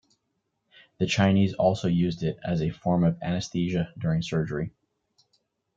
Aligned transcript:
The 0.97 1.05
Chinese 1.05 1.53
also 1.53 1.87
used 1.87 2.23
it 2.23 2.39
as 2.43 2.63
a 2.63 2.71
form 2.71 3.03
of 3.03 3.19
anesthesia 3.21 3.93
during 3.99 4.23
surgery. 4.23 4.71